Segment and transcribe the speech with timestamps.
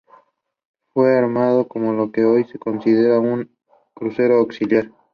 [0.89, 3.51] Fue armado como lo que hoy se considera un
[3.93, 4.89] crucero auxiliar.